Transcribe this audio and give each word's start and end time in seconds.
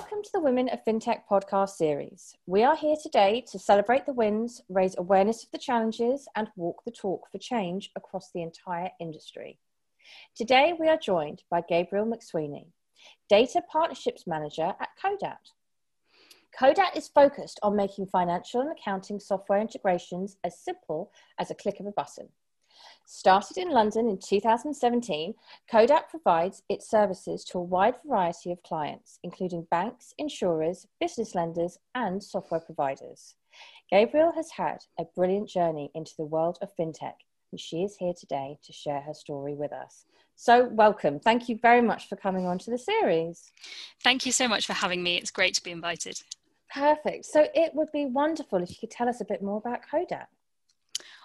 Welcome 0.00 0.22
to 0.22 0.30
the 0.32 0.40
Women 0.40 0.70
of 0.70 0.82
FinTech 0.82 1.24
podcast 1.30 1.76
series. 1.76 2.34
We 2.46 2.64
are 2.64 2.74
here 2.74 2.96
today 3.00 3.44
to 3.52 3.58
celebrate 3.58 4.06
the 4.06 4.14
wins, 4.14 4.62
raise 4.70 4.96
awareness 4.96 5.44
of 5.44 5.50
the 5.50 5.58
challenges, 5.58 6.26
and 6.34 6.48
walk 6.56 6.82
the 6.86 6.90
talk 6.90 7.30
for 7.30 7.36
change 7.36 7.90
across 7.94 8.30
the 8.32 8.40
entire 8.40 8.88
industry. 8.98 9.58
Today, 10.34 10.72
we 10.80 10.88
are 10.88 10.96
joined 10.96 11.42
by 11.50 11.60
Gabriel 11.68 12.06
Macsweeney, 12.06 12.68
Data 13.28 13.60
Partnerships 13.70 14.26
Manager 14.26 14.72
at 14.80 14.88
Codat. 15.04 15.52
Codat 16.58 16.96
is 16.96 17.08
focused 17.08 17.60
on 17.62 17.76
making 17.76 18.06
financial 18.06 18.62
and 18.62 18.72
accounting 18.72 19.20
software 19.20 19.60
integrations 19.60 20.38
as 20.44 20.58
simple 20.64 21.12
as 21.38 21.50
a 21.50 21.54
click 21.54 21.78
of 21.78 21.84
a 21.84 21.92
button. 21.92 22.30
Started 23.12 23.56
in 23.56 23.70
London 23.70 24.08
in 24.08 24.18
2017, 24.18 25.34
Codat 25.68 26.08
provides 26.08 26.62
its 26.68 26.88
services 26.88 27.42
to 27.42 27.58
a 27.58 27.60
wide 27.60 27.96
variety 28.06 28.52
of 28.52 28.62
clients, 28.62 29.18
including 29.24 29.66
banks, 29.68 30.14
insurers, 30.16 30.86
business 31.00 31.34
lenders, 31.34 31.76
and 31.96 32.22
software 32.22 32.60
providers. 32.60 33.34
Gabriel 33.90 34.30
has 34.36 34.52
had 34.52 34.84
a 34.96 35.04
brilliant 35.16 35.48
journey 35.48 35.90
into 35.92 36.12
the 36.16 36.24
world 36.24 36.58
of 36.62 36.70
fintech, 36.78 37.14
and 37.50 37.58
she 37.58 37.82
is 37.82 37.96
here 37.96 38.14
today 38.16 38.58
to 38.62 38.72
share 38.72 39.00
her 39.00 39.12
story 39.12 39.54
with 39.54 39.72
us. 39.72 40.04
So, 40.36 40.66
welcome. 40.66 41.18
Thank 41.18 41.48
you 41.48 41.58
very 41.60 41.82
much 41.82 42.08
for 42.08 42.14
coming 42.14 42.46
on 42.46 42.58
to 42.60 42.70
the 42.70 42.78
series. 42.78 43.50
Thank 44.04 44.24
you 44.24 44.30
so 44.30 44.46
much 44.46 44.68
for 44.68 44.74
having 44.74 45.02
me. 45.02 45.16
It's 45.16 45.32
great 45.32 45.54
to 45.54 45.64
be 45.64 45.72
invited. 45.72 46.22
Perfect. 46.72 47.26
So, 47.26 47.48
it 47.56 47.74
would 47.74 47.90
be 47.90 48.06
wonderful 48.06 48.62
if 48.62 48.70
you 48.70 48.76
could 48.78 48.92
tell 48.92 49.08
us 49.08 49.20
a 49.20 49.24
bit 49.24 49.42
more 49.42 49.58
about 49.58 49.80
Codat. 49.92 50.26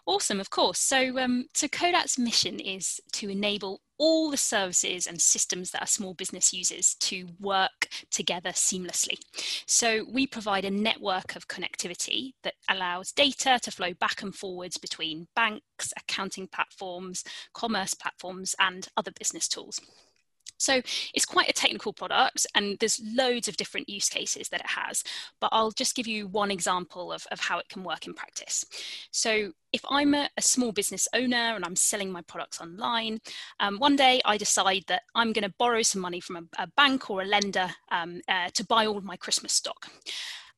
Awesome, 0.08 0.39
of 0.39 0.52
course. 0.52 0.78
So, 0.80 1.17
um, 1.17 1.45
so 1.56 1.67
Codat's 1.67 2.20
mission 2.20 2.59
is 2.59 3.00
to 3.14 3.28
enable 3.30 3.81
all 3.98 4.30
the 4.30 4.38
services 4.38 5.08
and 5.08 5.20
systems 5.20 5.72
that 5.72 5.81
a 5.81 5.88
small 5.88 6.14
business 6.14 6.53
uses 6.53 6.94
to 6.95 7.28
work 7.39 7.88
together 8.11 8.52
seamlessly. 8.52 9.17
So, 9.66 10.06
we 10.11 10.28
provide 10.28 10.64
a 10.64 10.70
network 10.70 11.36
of 11.36 11.48
connectivity 11.48 12.33
that 12.44 12.53
allows 12.70 13.11
data 13.11 13.60
to 13.64 13.71
flow 13.71 13.93
back 13.95 14.21
and 14.21 14.36
forwards 14.36 14.77
between 14.77 15.27
banks, 15.36 15.92
accounting 15.98 16.48
platforms, 16.48 17.23
commerce 17.54 17.95
platforms, 17.95 18.55
and 18.60 18.87
other 18.98 19.11
business 19.17 19.48
tools. 19.48 19.82
So 20.58 20.82
it's 21.14 21.26
quite 21.26 21.49
a 21.49 21.54
technical 21.54 21.93
product 21.93 22.48
and 22.55 22.77
there's 22.80 23.02
loads 23.04 23.48
of 23.48 23.58
different 23.58 23.89
use 23.89 24.10
cases 24.10 24.49
that 24.49 24.61
it 24.61 24.67
has, 24.67 25.04
but 25.42 25.49
I'll 25.52 25.71
just 25.71 25.95
give 25.95 26.08
you 26.08 26.27
one 26.27 26.52
example 26.52 27.11
of, 27.11 27.26
of 27.32 27.39
how 27.39 27.60
it 27.60 27.70
can 27.70 27.83
work 27.83 28.08
in 28.08 28.14
practice. 28.14 28.66
So 29.11 29.52
if 29.73 29.82
I'm 29.89 30.14
a, 30.14 30.30
a 30.38 30.42
small 30.42 30.71
business 30.71 31.08
owner 31.14 31.55
and 31.55 31.66
I'm 31.66 31.76
selling 31.76 32.11
my 32.11 32.21
products 32.21 32.61
online, 32.61 33.20
um, 33.60 33.77
one 33.77 33.95
day 33.95 34.21
I 34.23 34.38
decide 34.38 34.83
that 34.88 35.04
I'm 35.14 35.33
going 35.33 35.43
to 35.43 35.54
borrow 35.60 35.82
some 35.82 36.02
money 36.02 36.21
from 36.21 36.38
a, 36.38 36.64
a 36.64 36.67
bank 36.77 37.10
or 37.10 37.22
a 37.22 37.26
lender 37.26 37.70
um, 37.92 38.22
uh, 38.30 38.49
to 38.54 38.66
buy 38.66 38.86
all 38.86 38.98
of 38.98 39.04
my 39.04 39.17
Christmas 39.17 39.54
stock. 39.54 39.89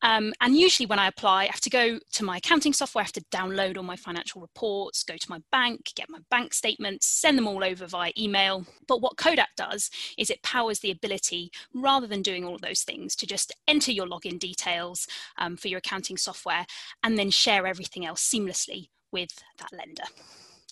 Um, 0.03 0.33
and 0.41 0.55
usually 0.55 0.85
when 0.85 0.99
I 0.99 1.07
apply, 1.07 1.43
I 1.43 1.45
have 1.47 1.61
to 1.61 1.69
go 1.69 1.99
to 2.13 2.23
my 2.23 2.37
accounting 2.37 2.73
software, 2.73 3.01
I 3.01 3.05
have 3.05 3.13
to 3.13 3.25
download 3.31 3.77
all 3.77 3.83
my 3.83 3.95
financial 3.95 4.41
reports, 4.41 5.03
go 5.03 5.17
to 5.17 5.29
my 5.29 5.41
bank, 5.51 5.91
get 5.95 6.09
my 6.09 6.19
bank 6.29 6.53
statements, 6.53 7.07
send 7.07 7.37
them 7.37 7.47
all 7.47 7.63
over 7.63 7.87
via 7.87 8.11
email. 8.17 8.65
But 8.87 9.01
what 9.01 9.17
Codat 9.17 9.47
does 9.55 9.89
is 10.17 10.29
it 10.29 10.43
powers 10.43 10.79
the 10.79 10.91
ability, 10.91 11.51
rather 11.73 12.07
than 12.07 12.21
doing 12.21 12.45
all 12.45 12.55
of 12.55 12.61
those 12.61 12.83
things, 12.83 13.15
to 13.15 13.25
just 13.25 13.51
enter 13.67 13.91
your 13.91 14.07
login 14.07 14.37
details 14.37 15.07
um, 15.37 15.57
for 15.57 15.67
your 15.67 15.79
accounting 15.79 16.17
software 16.17 16.65
and 17.03 17.17
then 17.17 17.31
share 17.31 17.65
everything 17.65 18.05
else 18.05 18.27
seamlessly 18.27 18.89
with 19.11 19.43
that 19.57 19.71
lender. 19.73 20.03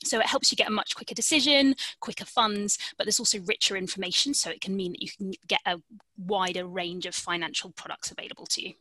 So 0.03 0.19
it 0.19 0.27
helps 0.27 0.51
you 0.51 0.55
get 0.55 0.67
a 0.67 0.71
much 0.71 0.95
quicker 0.95 1.15
decision, 1.15 1.73
quicker 1.99 2.25
funds, 2.25 2.77
but 2.95 3.05
there's 3.05 3.19
also 3.19 3.39
richer 3.39 3.75
information. 3.75 4.35
So 4.35 4.51
it 4.51 4.61
can 4.61 4.75
mean 4.75 4.91
that 4.91 5.01
you 5.01 5.09
can 5.09 5.31
get 5.47 5.61
a 5.65 5.81
wider 6.15 6.67
range 6.67 7.07
of 7.07 7.15
financial 7.15 7.71
products 7.71 8.11
available 8.11 8.45
to 8.47 8.67
you 8.67 8.73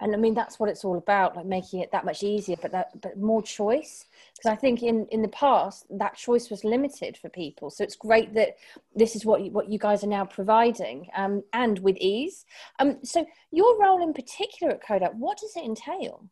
and 0.00 0.14
I 0.14 0.18
mean 0.18 0.34
that's 0.34 0.58
what 0.58 0.68
it's 0.68 0.84
all 0.84 0.96
about, 0.96 1.36
like 1.36 1.46
making 1.46 1.80
it 1.80 1.92
that 1.92 2.04
much 2.04 2.22
easier, 2.22 2.56
but 2.60 2.72
that 2.72 3.00
but 3.00 3.18
more 3.18 3.42
choice. 3.42 4.06
Because 4.34 4.50
I 4.50 4.56
think 4.56 4.82
in 4.82 5.06
in 5.10 5.22
the 5.22 5.28
past 5.28 5.86
that 5.98 6.16
choice 6.16 6.50
was 6.50 6.64
limited 6.64 7.16
for 7.16 7.28
people, 7.28 7.70
so 7.70 7.84
it's 7.84 7.96
great 7.96 8.34
that 8.34 8.56
this 8.94 9.14
is 9.14 9.24
what 9.24 9.42
you, 9.42 9.50
what 9.50 9.70
you 9.70 9.78
guys 9.78 10.02
are 10.02 10.08
now 10.08 10.24
providing, 10.24 11.08
um, 11.14 11.42
and 11.52 11.78
with 11.80 11.96
ease. 11.98 12.44
Um, 12.78 12.98
so 13.02 13.26
your 13.50 13.78
role 13.80 14.02
in 14.02 14.12
particular 14.12 14.72
at 14.72 14.82
Codat, 14.82 15.14
what 15.14 15.38
does 15.38 15.54
it 15.56 15.64
entail? 15.64 16.24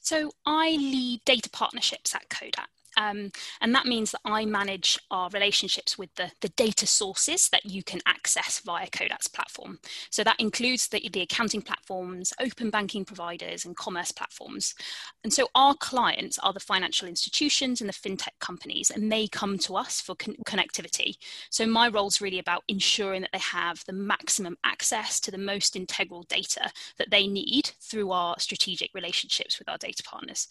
So 0.00 0.30
I 0.44 0.70
lead 0.72 1.22
data 1.24 1.48
partnerships 1.50 2.14
at 2.14 2.28
Codat. 2.28 2.66
Um, 2.96 3.30
and 3.60 3.74
that 3.74 3.86
means 3.86 4.12
that 4.12 4.20
I 4.24 4.44
manage 4.44 4.98
our 5.10 5.28
relationships 5.30 5.98
with 5.98 6.14
the, 6.14 6.30
the 6.40 6.48
data 6.50 6.86
sources 6.86 7.48
that 7.50 7.64
you 7.64 7.82
can 7.82 8.00
access 8.06 8.60
via 8.60 8.88
Codat's 8.88 9.28
platform. 9.28 9.78
So 10.10 10.24
that 10.24 10.40
includes 10.40 10.88
the, 10.88 11.08
the 11.12 11.22
accounting 11.22 11.62
platforms, 11.62 12.32
open 12.40 12.70
banking 12.70 13.04
providers, 13.04 13.64
and 13.64 13.76
commerce 13.76 14.12
platforms. 14.12 14.74
And 15.22 15.32
so 15.32 15.48
our 15.54 15.74
clients 15.74 16.38
are 16.38 16.52
the 16.52 16.60
financial 16.60 17.08
institutions 17.08 17.80
and 17.80 17.88
the 17.88 17.94
fintech 17.94 18.38
companies, 18.40 18.90
and 18.90 19.10
they 19.10 19.26
come 19.28 19.58
to 19.58 19.76
us 19.76 20.00
for 20.00 20.14
con- 20.14 20.36
connectivity. 20.46 21.14
So 21.50 21.66
my 21.66 21.88
role 21.88 22.08
is 22.08 22.20
really 22.20 22.38
about 22.38 22.64
ensuring 22.68 23.22
that 23.22 23.30
they 23.32 23.38
have 23.38 23.84
the 23.86 23.92
maximum 23.92 24.56
access 24.64 25.20
to 25.20 25.30
the 25.30 25.38
most 25.38 25.76
integral 25.76 26.22
data 26.24 26.70
that 26.98 27.10
they 27.10 27.26
need 27.26 27.70
through 27.80 28.10
our 28.10 28.36
strategic 28.38 28.90
relationships 28.94 29.58
with 29.58 29.68
our 29.68 29.78
data 29.78 30.02
partners. 30.02 30.48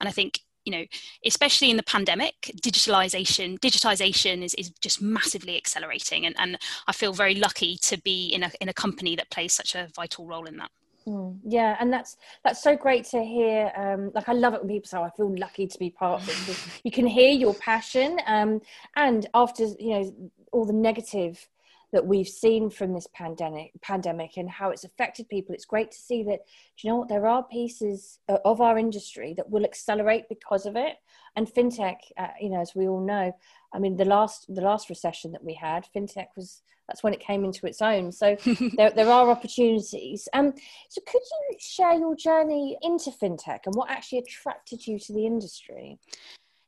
And 0.00 0.08
I 0.08 0.12
think 0.12 0.40
you 0.64 0.72
know, 0.72 0.84
especially 1.24 1.70
in 1.70 1.76
the 1.76 1.82
pandemic, 1.82 2.52
digitalization, 2.62 3.58
digitization 3.58 4.42
is, 4.42 4.54
is 4.54 4.70
just 4.80 5.02
massively 5.02 5.56
accelerating. 5.56 6.26
And, 6.26 6.34
and 6.38 6.58
I 6.86 6.92
feel 6.92 7.12
very 7.12 7.34
lucky 7.34 7.76
to 7.82 8.00
be 8.00 8.28
in 8.28 8.42
a, 8.42 8.50
in 8.60 8.68
a 8.68 8.74
company 8.74 9.16
that 9.16 9.30
plays 9.30 9.52
such 9.52 9.74
a 9.74 9.88
vital 9.94 10.26
role 10.26 10.46
in 10.46 10.56
that. 10.56 10.70
Mm, 11.06 11.38
yeah, 11.46 11.76
and 11.80 11.92
that's 11.92 12.16
that's 12.44 12.62
so 12.62 12.74
great 12.74 13.04
to 13.06 13.22
hear. 13.22 13.70
Um, 13.76 14.10
like 14.14 14.26
I 14.28 14.32
love 14.32 14.54
it 14.54 14.60
when 14.60 14.68
people 14.68 14.88
say, 14.88 14.96
oh, 14.96 15.02
"I 15.02 15.10
feel 15.10 15.36
lucky 15.38 15.66
to 15.66 15.78
be 15.78 15.90
part 15.90 16.22
of 16.22 16.48
it." 16.48 16.80
you 16.84 16.90
can 16.90 17.06
hear 17.06 17.30
your 17.30 17.52
passion, 17.52 18.18
um, 18.26 18.62
and 18.96 19.26
after 19.34 19.64
you 19.78 19.90
know 19.90 20.30
all 20.52 20.64
the 20.64 20.72
negative 20.72 21.46
that 21.94 22.04
we've 22.04 22.28
seen 22.28 22.68
from 22.68 22.92
this 22.92 23.06
pandemic 23.14 23.70
pandemic 23.80 24.32
and 24.36 24.50
how 24.50 24.70
it's 24.70 24.82
affected 24.82 25.28
people. 25.28 25.54
It's 25.54 25.64
great 25.64 25.92
to 25.92 25.96
see 25.96 26.24
that 26.24 26.40
do 26.76 26.86
you 26.86 26.90
know 26.90 26.96
what? 26.96 27.08
There 27.08 27.28
are 27.28 27.44
pieces 27.44 28.18
of 28.28 28.60
our 28.60 28.76
industry 28.76 29.32
that 29.36 29.48
will 29.48 29.64
accelerate 29.64 30.24
because 30.28 30.66
of 30.66 30.74
it. 30.74 30.96
And 31.36 31.46
fintech 31.46 31.98
uh, 32.18 32.28
you 32.40 32.50
know 32.50 32.60
as 32.60 32.74
we 32.74 32.88
all 32.88 33.04
know 33.04 33.32
i 33.72 33.78
mean 33.78 33.96
the 33.96 34.04
last 34.04 34.46
the 34.54 34.60
last 34.60 34.88
recession 34.88 35.32
that 35.32 35.42
we 35.42 35.54
had 35.54 35.84
fintech 35.94 36.28
was 36.36 36.62
that's 36.86 37.02
when 37.02 37.14
it 37.14 37.20
came 37.20 37.44
into 37.44 37.66
its 37.66 37.80
own. 37.80 38.12
So 38.12 38.36
there, 38.76 38.90
there 38.90 39.08
are 39.08 39.30
opportunities. 39.30 40.28
Um 40.34 40.52
so 40.90 41.00
could 41.06 41.22
you 41.22 41.56
share 41.58 41.94
your 41.94 42.14
journey 42.14 42.76
into 42.82 43.10
fintech 43.10 43.60
and 43.66 43.74
what 43.74 43.90
actually 43.90 44.18
attracted 44.18 44.86
you 44.86 44.98
to 44.98 45.12
the 45.12 45.26
industry 45.26 45.98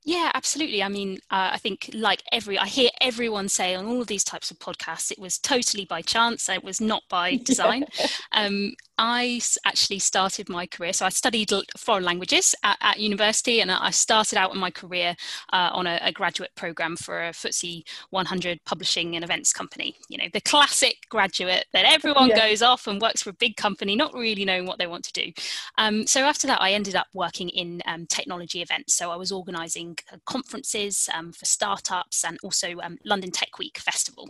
yeah, 0.06 0.30
absolutely. 0.34 0.84
I 0.84 0.88
mean, 0.88 1.18
uh, 1.32 1.50
I 1.52 1.58
think 1.58 1.90
like 1.92 2.22
every, 2.30 2.56
I 2.56 2.66
hear 2.66 2.90
everyone 3.00 3.48
say 3.48 3.74
on 3.74 3.86
all 3.86 4.00
of 4.00 4.06
these 4.06 4.22
types 4.22 4.52
of 4.52 4.58
podcasts, 4.60 5.10
it 5.10 5.18
was 5.18 5.36
totally 5.36 5.84
by 5.84 6.00
chance. 6.00 6.48
It 6.48 6.62
was 6.62 6.80
not 6.80 7.02
by 7.10 7.36
design. 7.42 7.84
um, 8.30 8.74
I 8.98 9.40
actually 9.64 9.98
started 9.98 10.48
my 10.48 10.66
career. 10.66 10.92
So 10.92 11.04
I 11.04 11.10
studied 11.10 11.52
foreign 11.76 12.04
languages 12.04 12.54
at, 12.62 12.78
at 12.80 12.98
university, 12.98 13.60
and 13.60 13.70
I 13.70 13.90
started 13.90 14.38
out 14.38 14.54
in 14.54 14.60
my 14.60 14.70
career 14.70 15.14
uh, 15.52 15.70
on 15.72 15.86
a, 15.86 15.98
a, 16.02 16.12
graduate 16.12 16.50
program 16.54 16.96
for 16.96 17.26
a 17.26 17.30
FTSE 17.30 17.82
100 18.10 18.64
publishing 18.64 19.14
and 19.14 19.24
events 19.24 19.52
company. 19.52 19.96
You 20.08 20.18
know, 20.18 20.28
the 20.32 20.40
classic 20.40 20.96
graduate 21.10 21.66
that 21.72 21.84
everyone 21.84 22.30
yeah. 22.30 22.48
goes 22.48 22.62
off 22.62 22.86
and 22.86 23.00
works 23.00 23.22
for 23.22 23.30
a 23.30 23.34
big 23.34 23.56
company, 23.56 23.96
not 23.96 24.14
really 24.14 24.44
knowing 24.44 24.66
what 24.66 24.78
they 24.78 24.86
want 24.86 25.04
to 25.04 25.12
do. 25.12 25.32
Um, 25.76 26.06
so 26.06 26.22
after 26.22 26.46
that, 26.46 26.62
I 26.62 26.72
ended 26.72 26.94
up 26.94 27.08
working 27.12 27.50
in 27.50 27.82
um, 27.86 28.06
technology 28.06 28.62
events. 28.62 28.94
So 28.94 29.10
I 29.10 29.16
was 29.16 29.30
organising 29.30 29.98
uh, 30.12 30.16
conferences 30.24 31.08
um, 31.12 31.32
for 31.32 31.44
startups 31.44 32.24
and 32.24 32.38
also 32.42 32.78
um, 32.82 32.98
London 33.04 33.30
Tech 33.30 33.58
Week 33.58 33.78
Festival. 33.78 34.28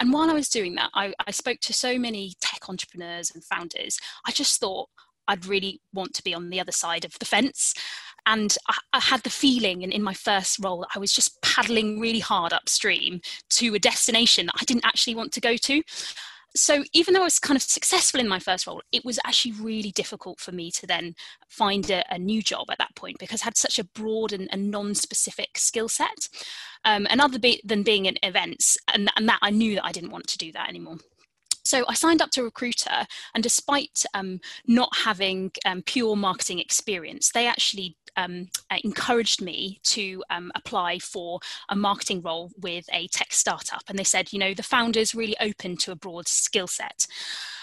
And 0.00 0.12
while 0.12 0.28
I 0.28 0.34
was 0.34 0.48
doing 0.48 0.74
that, 0.74 0.90
I, 0.94 1.14
I 1.26 1.30
spoke 1.30 1.60
to 1.60 1.72
so 1.72 1.98
many 1.98 2.34
entrepreneurs 2.68 3.30
and 3.34 3.44
founders 3.44 3.98
I 4.26 4.32
just 4.32 4.60
thought 4.60 4.88
I'd 5.28 5.46
really 5.46 5.80
want 5.92 6.14
to 6.14 6.22
be 6.22 6.34
on 6.34 6.50
the 6.50 6.60
other 6.60 6.72
side 6.72 7.04
of 7.04 7.18
the 7.18 7.26
fence. 7.26 7.74
And 8.26 8.56
I, 8.68 8.76
I, 8.92 9.00
had 9.00 9.22
the 9.22 9.30
feeling, 9.30 9.84
and 9.84 9.92
in 9.92 10.02
my 10.02 10.14
first 10.14 10.58
role, 10.62 10.80
that 10.80 10.90
I 10.94 10.98
was 10.98 11.12
just 11.12 11.40
paddling 11.42 12.00
really 12.00 12.18
hard 12.18 12.52
upstream 12.52 13.20
to 13.50 13.74
a 13.74 13.78
destination 13.78 14.46
that 14.46 14.56
I 14.60 14.64
didn't 14.64 14.86
actually 14.86 15.14
want 15.14 15.32
to 15.32 15.40
go 15.40 15.56
to. 15.56 15.82
So 16.56 16.84
even 16.92 17.12
though 17.12 17.20
I 17.20 17.24
was 17.24 17.38
kind 17.38 17.56
of 17.56 17.62
successful 17.62 18.18
in 18.18 18.28
my 18.28 18.38
first 18.38 18.66
role, 18.66 18.82
it 18.90 19.04
was 19.04 19.20
actually 19.26 19.52
really 19.52 19.90
difficult 19.90 20.40
for 20.40 20.52
me 20.52 20.70
to 20.72 20.86
then 20.86 21.14
find 21.48 21.88
a, 21.90 22.02
a 22.12 22.18
new 22.18 22.42
job 22.42 22.70
at 22.70 22.78
that 22.78 22.96
point 22.96 23.18
because 23.18 23.42
I 23.42 23.46
had 23.46 23.58
such 23.58 23.78
a 23.78 23.84
broad 23.84 24.32
and, 24.32 24.48
and 24.50 24.70
non-specific 24.70 25.58
skill 25.58 25.88
set. 25.88 26.28
Um, 26.84 27.06
and 27.10 27.20
other 27.20 27.38
be- 27.38 27.60
than 27.64 27.82
being 27.82 28.06
in 28.06 28.16
events, 28.22 28.78
and, 28.94 29.10
and 29.16 29.28
that 29.28 29.40
I 29.42 29.50
knew 29.50 29.74
that 29.74 29.84
I 29.84 29.92
didn't 29.92 30.12
want 30.12 30.28
to 30.28 30.38
do 30.38 30.52
that 30.52 30.68
anymore. 30.68 30.98
So 31.66 31.84
I 31.88 31.94
signed 31.94 32.22
up 32.22 32.30
to 32.32 32.42
Recruiter, 32.42 33.06
and 33.34 33.42
despite 33.42 34.04
um, 34.14 34.40
not 34.66 34.90
having 35.04 35.50
um, 35.64 35.82
pure 35.82 36.16
marketing 36.16 36.58
experience, 36.60 37.32
they 37.32 37.46
actually 37.46 37.96
um, 38.16 38.48
uh, 38.70 38.78
encouraged 38.84 39.42
me 39.42 39.80
to 39.84 40.22
um, 40.30 40.50
apply 40.54 40.98
for 40.98 41.40
a 41.68 41.76
marketing 41.76 42.22
role 42.22 42.50
with 42.58 42.86
a 42.92 43.08
tech 43.08 43.32
startup. 43.32 43.82
And 43.88 43.98
they 43.98 44.04
said, 44.04 44.32
you 44.32 44.38
know, 44.38 44.54
the 44.54 44.62
founder's 44.62 45.14
really 45.14 45.36
open 45.40 45.76
to 45.78 45.92
a 45.92 45.96
broad 45.96 46.28
skill 46.28 46.66
set. 46.66 47.06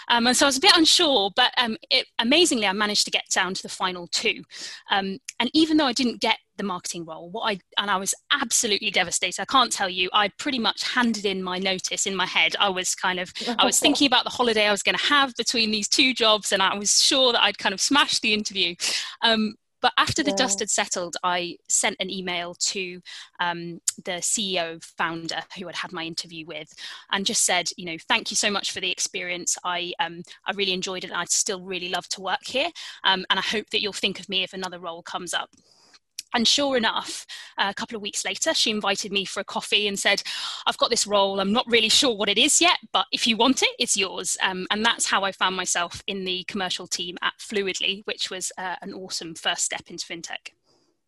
Um, 0.08 0.26
and 0.26 0.36
so 0.36 0.46
I 0.46 0.48
was 0.48 0.58
a 0.58 0.60
bit 0.60 0.76
unsure, 0.76 1.30
but 1.34 1.52
um, 1.56 1.76
it, 1.90 2.06
amazingly, 2.18 2.66
I 2.66 2.72
managed 2.72 3.06
to 3.06 3.10
get 3.10 3.24
down 3.30 3.54
to 3.54 3.62
the 3.62 3.68
final 3.70 4.06
two. 4.08 4.42
And 4.90 5.18
even 5.54 5.78
though 5.78 5.86
I 5.86 5.94
didn't 5.94 6.20
get 6.20 6.38
the 6.56 6.64
marketing 6.64 7.04
role, 7.04 7.30
what 7.30 7.42
I 7.42 7.58
and 7.78 7.90
I 7.90 7.96
was 7.96 8.14
absolutely 8.32 8.90
devastated. 8.90 9.40
I 9.40 9.44
can't 9.46 9.72
tell 9.72 9.88
you. 9.88 10.08
I 10.12 10.28
pretty 10.38 10.58
much 10.58 10.82
handed 10.84 11.24
in 11.24 11.42
my 11.42 11.58
notice 11.58 12.06
in 12.06 12.14
my 12.14 12.26
head. 12.26 12.54
I 12.58 12.68
was 12.68 12.94
kind 12.94 13.20
of 13.20 13.32
I 13.58 13.64
was 13.64 13.78
thinking 13.84 14.06
about 14.06 14.24
the 14.24 14.30
holiday 14.30 14.66
I 14.66 14.72
was 14.72 14.82
going 14.82 14.98
to 14.98 15.04
have 15.04 15.34
between 15.36 15.70
these 15.70 15.88
two 15.88 16.14
jobs, 16.14 16.52
and 16.52 16.62
I 16.62 16.76
was 16.76 17.02
sure 17.02 17.32
that 17.32 17.42
I'd 17.42 17.58
kind 17.58 17.72
of 17.72 17.80
smashed 17.80 18.22
the 18.22 18.34
interview. 18.34 18.74
Um, 19.22 19.54
but 19.84 19.92
after 19.98 20.22
the 20.22 20.30
yeah. 20.30 20.36
dust 20.36 20.60
had 20.60 20.70
settled, 20.70 21.18
I 21.22 21.58
sent 21.68 21.96
an 22.00 22.08
email 22.08 22.54
to 22.54 23.02
um, 23.38 23.82
the 24.06 24.12
CEO 24.12 24.82
founder 24.82 25.40
who 25.58 25.68
I'd 25.68 25.76
had 25.76 25.92
my 25.92 26.04
interview 26.04 26.46
with, 26.46 26.72
and 27.12 27.26
just 27.26 27.44
said, 27.44 27.68
you 27.76 27.84
know, 27.84 27.98
thank 28.08 28.30
you 28.30 28.34
so 28.34 28.50
much 28.50 28.72
for 28.72 28.80
the 28.80 28.90
experience. 28.90 29.58
I 29.62 29.92
um, 30.00 30.22
I 30.46 30.52
really 30.52 30.72
enjoyed 30.72 31.04
it. 31.04 31.10
and 31.10 31.20
I'd 31.20 31.30
still 31.30 31.60
really 31.60 31.90
love 31.90 32.08
to 32.10 32.22
work 32.22 32.46
here, 32.46 32.70
um, 33.04 33.26
and 33.28 33.38
I 33.38 33.42
hope 33.42 33.68
that 33.70 33.82
you'll 33.82 33.92
think 33.92 34.18
of 34.20 34.28
me 34.30 34.42
if 34.42 34.54
another 34.54 34.78
role 34.78 35.02
comes 35.02 35.34
up. 35.34 35.50
And 36.34 36.46
sure 36.46 36.76
enough, 36.76 37.26
a 37.56 37.72
couple 37.72 37.96
of 37.96 38.02
weeks 38.02 38.24
later, 38.24 38.52
she 38.52 38.70
invited 38.70 39.12
me 39.12 39.24
for 39.24 39.40
a 39.40 39.44
coffee 39.44 39.88
and 39.88 39.98
said, 39.98 40.22
I've 40.66 40.78
got 40.78 40.90
this 40.90 41.06
role. 41.06 41.40
I'm 41.40 41.52
not 41.52 41.66
really 41.68 41.88
sure 41.88 42.14
what 42.14 42.28
it 42.28 42.38
is 42.38 42.60
yet, 42.60 42.78
but 42.92 43.06
if 43.12 43.26
you 43.26 43.36
want 43.36 43.62
it, 43.62 43.70
it's 43.78 43.96
yours. 43.96 44.36
Um, 44.42 44.66
and 44.70 44.84
that's 44.84 45.06
how 45.06 45.22
I 45.22 45.32
found 45.32 45.56
myself 45.56 46.02
in 46.06 46.24
the 46.24 46.44
commercial 46.44 46.86
team 46.86 47.16
at 47.22 47.34
Fluidly, 47.38 48.02
which 48.04 48.30
was 48.30 48.50
uh, 48.58 48.76
an 48.82 48.92
awesome 48.92 49.34
first 49.34 49.64
step 49.64 49.84
into 49.88 50.04
fintech. 50.04 50.50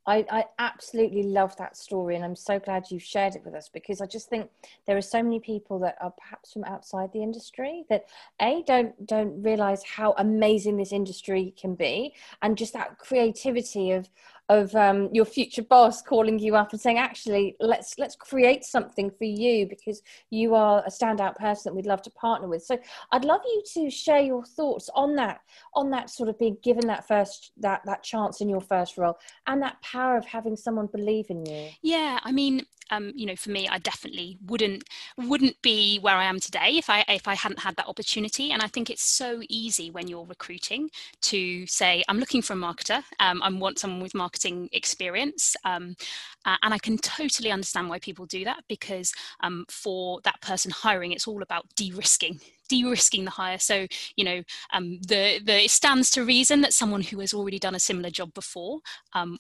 I, 0.09 0.25
I 0.31 0.45
absolutely 0.61 1.25
love 1.25 1.57
that 1.57 1.77
story, 1.77 2.15
and 2.15 2.25
I'm 2.25 2.37
so 2.37 2.61
glad 2.61 2.85
you've 2.91 3.03
shared 3.03 3.35
it 3.35 3.45
with 3.45 3.55
us 3.55 3.69
because 3.69 4.01
I 4.01 4.07
just 4.07 4.29
think 4.29 4.49
there 4.87 4.97
are 4.97 5.03
so 5.03 5.21
many 5.21 5.41
people 5.41 5.81
that 5.81 5.97
are 6.01 6.13
perhaps 6.13 6.53
from 6.53 6.63
outside 6.63 7.13
the 7.13 7.25
industry 7.25 7.85
that 7.91 8.05
a 8.41 8.63
don't 8.69 9.05
don't 9.05 9.43
realize 9.43 9.83
how 9.83 10.15
amazing 10.19 10.77
this 10.77 10.93
industry 10.93 11.53
can 11.61 11.75
be, 11.75 12.15
and 12.41 12.57
just 12.57 12.73
that 12.75 12.99
creativity 12.99 13.91
of 13.91 14.09
of 14.49 14.75
um, 14.75 15.09
your 15.13 15.25
future 15.25 15.63
boss 15.63 16.03
calling 16.03 16.39
you 16.39 16.57
up 16.57 16.73
and 16.73 16.81
saying, 16.81 16.99
"Actually, 16.99 17.57
let's 17.61 17.99
let's 17.99 18.17
create 18.17 18.65
something 18.65 19.11
for 19.11 19.25
you 19.25 19.67
because 19.67 20.03
you 20.31 20.55
are 20.55 20.83
a 20.87 20.91
standout 20.91 21.37
person 21.37 21.63
that 21.71 21.75
we'd 21.75 21.87
love 21.87 22.03
to 22.03 22.11
partner 22.11 22.49
with." 22.49 22.63
So, 22.63 22.79
I'd 23.13 23.25
love 23.25 23.41
you 23.45 23.63
to 23.75 23.91
share 23.91 24.21
your 24.21 24.45
thoughts 24.45 24.89
on 24.95 25.15
that, 25.17 25.41
on 25.75 25.91
that 25.91 26.11
sort 26.11 26.29
of 26.29 26.39
being 26.39 26.57
given 26.63 26.87
that 26.87 27.07
first 27.09 27.53
that 27.59 27.83
that 27.87 28.03
chance 28.03 28.41
in 28.41 28.49
your 28.49 28.61
first 28.61 28.97
role, 28.97 29.19
and 29.47 29.63
that 29.63 29.81
power 29.83 30.17
of 30.17 30.25
having 30.25 30.57
someone 30.57 30.87
believe 30.87 31.27
in 31.31 31.45
you. 31.45 31.69
Yeah, 31.83 32.19
I 32.23 32.33
mean, 32.33 32.67
um, 32.91 33.13
you 33.15 33.27
know, 33.27 33.37
for 33.37 33.51
me, 33.51 33.69
I 33.69 33.79
definitely 33.79 34.39
wouldn't 34.47 34.85
wouldn't 35.17 35.61
be 35.63 35.99
where 35.99 36.17
I 36.17 36.25
am 36.25 36.41
today 36.41 36.77
if 36.77 36.89
I 36.91 37.05
if 37.09 37.27
I 37.29 37.35
hadn't 37.35 37.61
had 37.61 37.77
that 37.77 37.87
opportunity. 37.89 38.51
And 38.53 38.63
I 38.63 38.69
think 38.69 38.91
it's 38.91 39.05
so 39.05 39.41
easy 39.49 39.91
when 39.91 40.09
you're 40.09 40.25
recruiting 40.27 40.91
to 41.23 41.67
say, 41.67 42.03
"I'm 42.09 42.19
looking 42.19 42.43
for 42.43 42.55
a 42.55 42.57
marketer. 42.57 43.03
Um, 43.21 43.43
I 43.43 43.51
want 43.51 43.79
someone 43.79 44.01
with 44.01 44.15
marketing 44.15 44.69
experience," 44.73 45.57
um, 45.65 45.97
uh, 46.45 46.57
and 46.63 46.73
I 46.75 46.79
can 46.79 46.99
totally 46.99 47.51
understand 47.51 47.89
why 47.89 47.99
people 47.99 48.27
do 48.27 48.45
that 48.45 48.65
because 48.69 49.13
um, 49.41 49.65
for 49.69 50.21
that 50.25 50.41
person 50.41 50.71
hiring, 50.71 51.13
it's 51.13 51.27
all 51.27 51.43
about 51.43 51.67
de-risking 51.77 52.41
de-risking 52.69 53.25
the 53.25 53.31
hire. 53.31 53.59
So 53.59 53.87
you 54.17 54.25
know, 54.25 54.43
um, 54.73 54.99
the 55.03 55.41
the 55.45 55.65
it 55.65 55.71
stands 55.71 56.11
to 56.11 56.25
reason 56.25 56.61
that 56.63 56.73
someone 56.73 57.03
who 57.03 57.21
has 57.21 57.35
already 57.35 57.59
done 57.59 57.75
a 57.75 57.81
similar 57.81 58.11
job 58.11 58.33
before 58.35 58.81
um, 59.15 59.39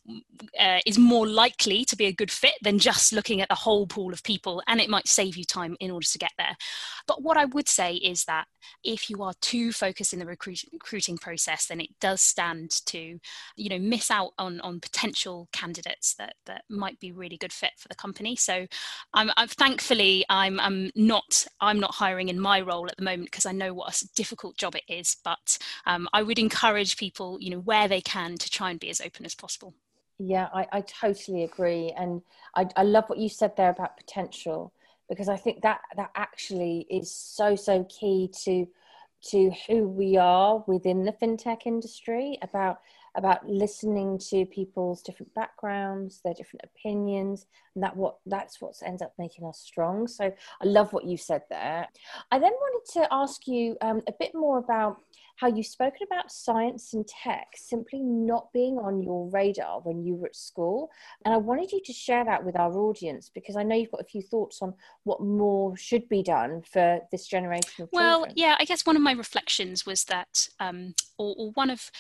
uh, 0.59 0.79
is 0.87 0.99
more 0.99 1.27
likely 1.27 1.85
to 1.85 1.97
be 1.97 2.07
a 2.07 2.13
good 2.13 2.31
fit 2.31 2.55
than 2.63 2.79
just 2.79 3.13
looking 3.13 3.41
at 3.41 3.49
the 3.49 3.55
whole 3.55 3.87
pool 3.87 4.13
of 4.13 4.23
people, 4.23 4.63
and 4.67 4.81
it 4.81 4.91
might 4.91 5.09
save 5.09 5.37
you 5.37 5.45
time 5.45 5.77
in 5.81 5.91
order 5.91 6.07
to 6.07 6.19
get 6.19 6.33
there. 6.39 6.57
But 7.07 7.23
what 7.23 7.37
I 7.37 7.45
would 7.47 7.69
say 7.69 7.95
is 7.95 8.25
that 8.25 8.47
if 8.83 9.09
you 9.09 9.23
are 9.23 9.35
too 9.41 9.73
focused 9.73 10.13
in 10.13 10.19
the 10.19 10.27
recruit, 10.27 10.65
recruiting 10.73 11.19
process, 11.19 11.67
then 11.67 11.81
it 11.81 11.91
does 12.01 12.21
stand 12.21 12.71
to 12.87 13.19
you 13.57 13.69
know 13.69 13.79
miss 13.79 14.11
out 14.11 14.33
on 14.39 14.61
on 14.61 14.81
potential 14.81 15.49
candidates 15.53 16.15
that 16.15 16.35
that 16.47 16.63
might 16.69 16.99
be 17.01 17.13
really 17.13 17.37
good 17.37 17.53
fit 17.53 17.73
for 17.79 17.89
the 17.89 17.95
company. 17.95 18.37
So 18.37 18.67
I'm, 19.15 19.31
I'm 19.37 19.49
thankfully 19.49 20.25
I'm, 20.29 20.61
I'm 20.61 20.91
not 20.95 21.47
I'm 21.61 21.81
not 21.81 21.95
hiring 21.95 22.29
in 22.29 22.39
my 22.39 22.61
role 22.61 22.87
at 22.87 22.97
the 22.97 23.05
moment 23.05 23.16
moment 23.17 23.31
because 23.31 23.47
I 23.47 23.53
know 23.53 23.75
what 23.75 24.01
a 24.01 24.09
difficult 24.15 24.57
job 24.57 24.75
it 24.75 24.85
is. 24.89 25.17
But 25.25 25.59
um, 25.87 26.09
I 26.13 26.23
would 26.23 26.39
encourage 26.39 26.97
people, 26.97 27.39
you 27.41 27.51
know, 27.51 27.61
where 27.61 27.89
they 27.89 28.01
can 28.01 28.37
to 28.37 28.51
try 28.51 28.71
and 28.71 28.81
be 28.81 28.91
as 28.91 29.01
open 29.01 29.27
as 29.27 29.35
possible. 29.35 29.75
Yeah, 30.19 30.49
I, 30.55 30.67
I 30.73 30.81
totally 30.83 31.45
agree. 31.45 31.93
And 31.97 32.23
I, 32.55 32.67
I 32.77 32.83
love 32.83 33.05
what 33.09 33.19
you 33.19 33.29
said 33.29 33.57
there 33.57 33.71
about 33.71 33.97
potential 33.97 34.73
because 35.09 35.29
I 35.29 35.37
think 35.37 35.63
that 35.63 35.81
that 35.97 36.11
actually 36.17 36.87
is 36.91 37.15
so 37.15 37.55
so 37.55 37.85
key 37.85 38.31
to 38.45 38.67
to 39.31 39.51
who 39.67 39.89
we 39.89 40.17
are 40.17 40.65
within 40.67 41.05
the 41.05 41.13
fintech 41.13 41.67
industry 41.67 42.39
about 42.43 42.81
about 43.17 43.49
listening 43.49 44.19
to 44.31 44.45
people's 44.47 45.03
different 45.03 45.33
backgrounds, 45.35 46.21
their 46.23 46.35
different 46.35 46.63
opinions, 46.65 47.47
and 47.75 47.83
that 47.83 47.97
what 47.97 48.19
that's 48.27 48.61
what 48.61 48.75
ends 48.85 49.03
up 49.03 49.13
making 49.19 49.47
us 49.47 49.59
strong. 49.59 50.07
So 50.07 50.25
I 50.25 50.65
love 50.65 50.93
what 50.93 51.05
you 51.05 51.17
said 51.17 51.43
there. 51.51 51.89
I 52.31 52.39
then 52.39 52.53
wanted 52.53 52.93
to 53.01 53.09
ask 53.11 53.47
you 53.47 53.77
um, 53.81 54.03
a 54.07 54.13
bit 54.19 54.33
more 54.35 54.59
about 54.59 54.99
how 55.37 55.49
you've 55.49 55.67
spoken 55.67 56.01
about 56.11 56.33
science 56.33 56.95
and 56.95 57.07
tech 57.07 57.49
simply 57.55 58.01
not 58.01 58.51
being 58.53 58.79
on 58.79 59.03
your 59.03 59.29
radar 59.29 59.81
when 59.81 60.03
you 60.03 60.15
were 60.15 60.27
at 60.27 60.37
school. 60.37 60.91
And 61.25 61.35
I 61.35 61.37
wanted 61.37 61.73
you 61.73 61.81
to 61.85 61.93
share 61.93 62.25
that 62.25 62.43
with 62.43 62.59
our 62.59 62.73
audience 62.73 63.31
because 63.33 63.55
I 63.55 63.63
know 63.63 63.77
you've 63.77 63.91
got 63.91 64.01
a 64.01 64.05
few 64.05 64.23
thoughts 64.23 64.63
on 64.63 64.73
what 65.05 65.21
more 65.21 65.77
should 65.77 66.09
be 66.09 66.23
done 66.23 66.63
for 66.63 67.01
this 67.13 67.27
generation 67.27 67.85
of 67.85 67.91
well, 67.93 68.21
children. 68.21 68.35
yeah, 68.37 68.57
I 68.59 68.65
guess 68.65 68.87
one 68.87 68.97
of 68.97 69.03
my 69.03 69.13
reflections 69.13 69.85
was 69.85 70.05
that, 70.05 70.49
um, 70.59 70.95
or, 71.19 71.35
or 71.39 71.51
one 71.53 71.69
of 71.69 71.91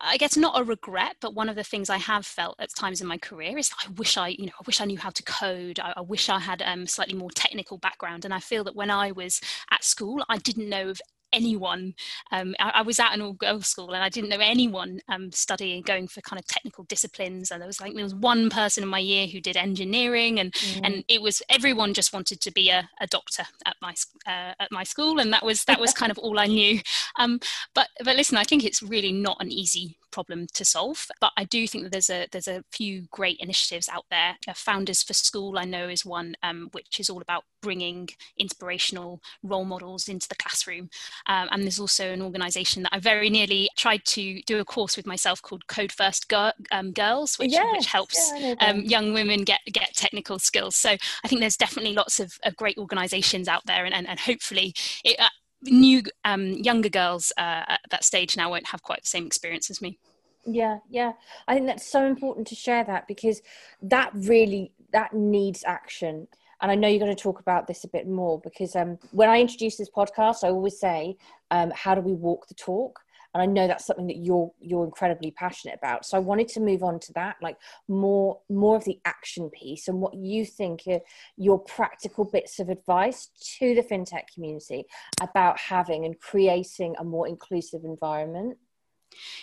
I 0.00 0.16
guess 0.16 0.36
not 0.36 0.58
a 0.58 0.64
regret, 0.64 1.16
but 1.20 1.34
one 1.34 1.48
of 1.48 1.56
the 1.56 1.64
things 1.64 1.90
I 1.90 1.98
have 1.98 2.24
felt 2.24 2.56
at 2.58 2.74
times 2.74 3.00
in 3.00 3.06
my 3.06 3.18
career 3.18 3.58
is 3.58 3.70
I 3.84 3.90
wish 3.90 4.16
I, 4.16 4.28
you 4.28 4.46
know, 4.46 4.52
I 4.58 4.62
wish 4.66 4.80
I 4.80 4.86
knew 4.86 4.98
how 4.98 5.10
to 5.10 5.22
code. 5.22 5.78
I, 5.78 5.92
I 5.96 6.00
wish 6.00 6.28
I 6.28 6.38
had 6.38 6.62
um, 6.62 6.86
slightly 6.86 7.14
more 7.14 7.30
technical 7.30 7.76
background. 7.76 8.24
And 8.24 8.32
I 8.32 8.40
feel 8.40 8.64
that 8.64 8.74
when 8.74 8.90
I 8.90 9.12
was 9.12 9.40
at 9.70 9.84
school, 9.84 10.24
I 10.28 10.38
didn't 10.38 10.70
know 10.70 10.88
of 10.88 11.02
anyone. 11.32 11.94
Um, 12.32 12.54
I, 12.58 12.70
I, 12.76 12.82
was 12.82 12.98
at 12.98 13.12
an 13.12 13.22
all 13.22 13.32
girls 13.32 13.66
school 13.66 13.92
and 13.92 14.02
I 14.02 14.08
didn't 14.08 14.30
know 14.30 14.38
anyone 14.40 15.00
um, 15.08 15.30
studying, 15.32 15.82
going 15.82 16.08
for 16.08 16.20
kind 16.20 16.40
of 16.40 16.46
technical 16.46 16.84
disciplines. 16.84 17.50
And 17.50 17.60
there 17.60 17.66
was 17.66 17.80
like 17.80 17.94
there 17.94 18.04
was 18.04 18.14
one 18.14 18.50
person 18.50 18.82
in 18.82 18.88
my 18.88 18.98
year 18.98 19.26
who 19.26 19.40
did 19.40 19.56
engineering, 19.56 20.40
and 20.40 20.52
mm. 20.52 20.80
and 20.84 21.04
it 21.08 21.22
was 21.22 21.42
everyone 21.48 21.94
just 21.94 22.12
wanted 22.12 22.40
to 22.40 22.52
be 22.52 22.70
a, 22.70 22.88
a 23.00 23.06
doctor 23.06 23.44
at 23.66 23.76
my 23.80 23.94
uh, 24.26 24.54
at 24.58 24.70
my 24.70 24.84
school, 24.84 25.18
and 25.18 25.32
that 25.32 25.44
was 25.44 25.64
that 25.64 25.80
was 25.80 25.92
kind 25.92 26.10
of 26.10 26.18
all 26.18 26.38
I 26.38 26.46
knew. 26.46 26.80
Um, 27.18 27.40
but 27.74 27.88
but 28.04 28.16
listen, 28.16 28.36
I 28.36 28.44
think 28.44 28.64
it's 28.64 28.82
really 28.82 29.12
not 29.12 29.36
an 29.40 29.50
easy 29.50 29.96
problem 30.10 30.46
to 30.54 30.64
solve. 30.64 31.06
But 31.20 31.32
I 31.36 31.44
do 31.44 31.66
think 31.66 31.84
that 31.84 31.92
there's 31.92 32.10
a 32.10 32.26
there's 32.30 32.48
a 32.48 32.64
few 32.72 33.06
great 33.10 33.38
initiatives 33.40 33.88
out 33.88 34.06
there. 34.10 34.36
Founders 34.54 35.02
for 35.02 35.14
School, 35.14 35.58
I 35.58 35.64
know, 35.64 35.88
is 35.88 36.04
one 36.04 36.34
um, 36.42 36.68
which 36.72 37.00
is 37.00 37.10
all 37.10 37.20
about 37.20 37.44
bringing 37.62 38.08
inspirational 38.38 39.20
role 39.42 39.64
models 39.64 40.08
into 40.08 40.28
the 40.28 40.34
classroom. 40.34 40.88
Um, 41.26 41.48
and 41.50 41.62
there's 41.62 41.80
also 41.80 42.10
an 42.10 42.22
organisation 42.22 42.82
that 42.82 42.94
I 42.94 42.98
very 42.98 43.30
nearly 43.30 43.68
tried 43.76 44.04
to 44.06 44.40
do 44.42 44.58
a 44.58 44.64
course 44.64 44.96
with 44.96 45.06
myself 45.06 45.42
called 45.42 45.66
Code 45.66 45.92
First 45.92 46.28
Girl, 46.28 46.52
um, 46.72 46.92
Girls, 46.92 47.38
which, 47.38 47.52
yes, 47.52 47.66
which 47.72 47.86
helps 47.86 48.32
yeah, 48.36 48.54
um, 48.60 48.80
young 48.80 49.12
women 49.12 49.42
get 49.44 49.60
get 49.66 49.94
technical 49.94 50.38
skills. 50.38 50.76
So 50.76 50.90
I 50.90 51.28
think 51.28 51.40
there's 51.40 51.56
definitely 51.56 51.94
lots 51.94 52.20
of, 52.20 52.32
of 52.44 52.56
great 52.56 52.78
organisations 52.78 53.48
out 53.48 53.66
there, 53.66 53.84
and, 53.84 53.94
and, 53.94 54.08
and 54.08 54.18
hopefully 54.18 54.74
it, 55.04 55.18
uh, 55.20 55.28
new 55.62 56.02
um, 56.24 56.52
younger 56.52 56.88
girls 56.88 57.32
uh, 57.38 57.64
at 57.68 57.80
that 57.90 58.04
stage 58.04 58.36
now 58.36 58.50
won't 58.50 58.68
have 58.68 58.82
quite 58.82 59.02
the 59.02 59.08
same 59.08 59.26
experience 59.26 59.70
as 59.70 59.80
me. 59.80 59.98
Yeah 60.46 60.78
yeah. 60.88 61.12
I 61.48 61.54
think 61.54 61.66
that's 61.66 61.86
so 61.86 62.06
important 62.06 62.46
to 62.48 62.54
share 62.54 62.84
that 62.84 63.06
because 63.06 63.42
that 63.82 64.10
really 64.14 64.72
that 64.92 65.12
needs 65.12 65.64
action. 65.64 66.28
And 66.62 66.70
i 66.70 66.74
know 66.74 66.88
you're 66.88 67.00
going 67.00 67.16
to 67.16 67.22
talk 67.22 67.40
about 67.40 67.66
this 67.66 67.84
a 67.84 67.88
bit 67.88 68.06
more 68.06 68.38
because 68.38 68.76
um, 68.76 68.98
when 69.12 69.30
i 69.30 69.40
introduce 69.40 69.76
this 69.78 69.88
podcast 69.88 70.44
i 70.44 70.48
always 70.48 70.78
say 70.78 71.16
um, 71.50 71.72
how 71.74 71.94
do 71.94 72.02
we 72.02 72.12
walk 72.12 72.48
the 72.48 72.54
talk 72.54 73.00
and 73.34 73.42
i 73.42 73.46
know 73.46 73.66
that's 73.66 73.86
something 73.86 74.06
that 74.06 74.18
you're 74.18 74.50
you're 74.60 74.84
incredibly 74.84 75.30
passionate 75.30 75.76
about. 75.76 76.04
So 76.04 76.16
i 76.16 76.20
wanted 76.20 76.48
to 76.48 76.60
move 76.60 76.82
on 76.82 76.98
to 77.00 77.12
that 77.14 77.36
like 77.42 77.56
more 77.88 78.40
more 78.48 78.76
of 78.76 78.84
the 78.84 79.00
action 79.04 79.50
piece 79.50 79.88
and 79.88 80.00
what 80.00 80.14
you 80.14 80.44
think 80.44 80.82
are 80.86 81.00
your 81.36 81.58
practical 81.58 82.24
bits 82.24 82.58
of 82.58 82.68
advice 82.68 83.30
to 83.58 83.74
the 83.74 83.82
fintech 83.82 84.32
community 84.34 84.84
about 85.20 85.58
having 85.58 86.04
and 86.04 86.18
creating 86.18 86.94
a 86.98 87.04
more 87.04 87.28
inclusive 87.28 87.84
environment 87.84 88.56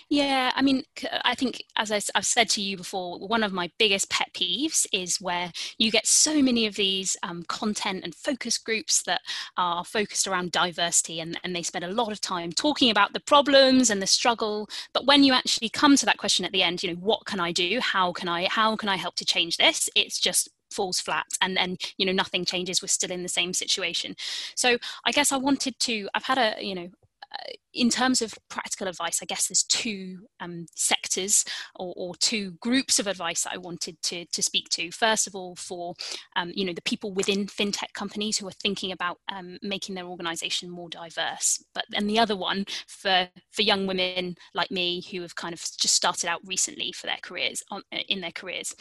yeah, 0.09 0.51
I 0.55 0.61
mean, 0.61 0.83
I 1.23 1.35
think, 1.35 1.61
as 1.75 1.91
I, 1.91 2.01
have 2.15 2.25
said 2.25 2.49
to 2.51 2.61
you 2.61 2.77
before, 2.77 3.19
one 3.19 3.43
of 3.43 3.51
my 3.51 3.69
biggest 3.77 4.09
pet 4.09 4.29
peeves 4.33 4.85
is 4.93 5.19
where 5.19 5.51
you 5.77 5.91
get 5.91 6.07
so 6.07 6.41
many 6.41 6.65
of 6.65 6.75
these 6.75 7.17
um, 7.23 7.43
content 7.43 8.03
and 8.03 8.15
focus 8.15 8.57
groups 8.57 9.03
that 9.03 9.21
are 9.57 9.83
focused 9.83 10.27
around 10.27 10.51
diversity 10.51 11.19
and, 11.19 11.39
and 11.43 11.55
they 11.55 11.63
spend 11.63 11.85
a 11.85 11.91
lot 11.91 12.11
of 12.11 12.21
time 12.21 12.51
talking 12.51 12.89
about 12.89 13.13
the 13.13 13.19
problems 13.19 13.89
and 13.89 14.01
the 14.01 14.07
struggle. 14.07 14.69
But 14.93 15.05
when 15.05 15.23
you 15.23 15.33
actually 15.33 15.69
come 15.69 15.95
to 15.97 16.05
that 16.05 16.17
question 16.17 16.45
at 16.45 16.51
the 16.51 16.63
end, 16.63 16.83
you 16.83 16.91
know, 16.91 16.99
what 16.99 17.25
can 17.25 17.39
I 17.39 17.51
do? 17.51 17.79
How 17.81 18.11
can 18.13 18.29
I, 18.29 18.47
how 18.47 18.75
can 18.75 18.89
I 18.89 18.95
help 18.95 19.15
to 19.15 19.25
change 19.25 19.57
this? 19.57 19.89
It's 19.95 20.19
just 20.19 20.49
falls 20.71 20.99
flat 20.99 21.25
and 21.41 21.55
then 21.55 21.77
you 21.97 22.05
know 22.05 22.11
nothing 22.11 22.43
changes 22.43 22.81
we're 22.81 22.89
still 22.89 23.09
in 23.09 23.23
the 23.23 23.29
same 23.29 23.53
situation 23.53 24.13
so 24.53 24.77
i 25.05 25.11
guess 25.11 25.31
i 25.31 25.37
wanted 25.37 25.73
to 25.79 26.09
i've 26.13 26.25
had 26.25 26.37
a 26.37 26.61
you 26.61 26.75
know 26.75 26.89
uh, 27.33 27.51
in 27.77 27.89
terms 27.89 28.21
of 28.21 28.33
practical 28.49 28.87
advice, 28.87 29.19
I 29.21 29.25
guess 29.25 29.47
there's 29.47 29.63
two 29.63 30.27
um, 30.39 30.65
sectors 30.75 31.45
or, 31.75 31.93
or, 31.95 32.15
two 32.15 32.51
groups 32.59 32.97
of 32.97 33.05
advice 33.05 33.43
that 33.43 33.53
I 33.53 33.57
wanted 33.57 34.01
to, 34.03 34.25
to 34.25 34.41
speak 34.41 34.69
to. 34.69 34.91
First 34.91 35.27
of 35.27 35.35
all, 35.35 35.55
for 35.55 35.93
um, 36.35 36.51
you 36.55 36.65
know 36.65 36.73
the 36.73 36.81
people 36.81 37.13
within 37.13 37.45
fintech 37.45 37.93
companies 37.93 38.37
who 38.37 38.47
are 38.47 38.59
thinking 38.63 38.91
about 38.91 39.19
um, 39.31 39.57
making 39.61 39.95
their 39.95 40.05
organisation 40.05 40.69
more 40.69 40.89
diverse, 40.89 41.63
but 41.73 41.85
and 41.93 42.09
the 42.09 42.19
other 42.19 42.35
one 42.35 42.65
for 42.87 43.29
for 43.51 43.61
young 43.61 43.85
women 43.85 44.35
like 44.55 44.71
me 44.71 45.03
who 45.11 45.21
have 45.21 45.35
kind 45.35 45.53
of 45.53 45.59
just 45.59 45.93
started 45.93 46.27
out 46.27 46.41
recently 46.45 46.91
for 46.91 47.05
their 47.05 47.19
careers 47.21 47.61
on, 47.69 47.83
in 48.09 48.21
their 48.21 48.31
careers. 48.31 48.75